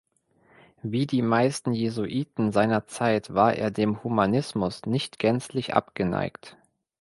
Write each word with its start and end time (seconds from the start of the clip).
Wie 0.81 1.05
die 1.05 1.21
meisten 1.21 1.73
Jesuiten 1.73 2.51
seiner 2.51 2.87
Zeit 2.87 3.35
war 3.35 3.53
er 3.53 3.69
dem 3.69 4.03
Humanismus 4.03 4.87
nicht 4.87 5.19
gänzlich 5.19 5.75
abgeneigt. 5.75 6.57